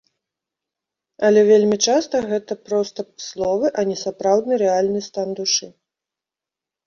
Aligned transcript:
Але 1.27 1.41
вельмі 1.49 1.77
часта 1.89 2.21
гэта 2.31 2.53
проста 2.69 3.05
словы, 3.27 3.67
а 3.81 3.85
не 3.91 3.97
сапраўдны 4.05 4.53
рэальны 4.65 5.01
стан 5.09 5.29
душы. 5.41 5.67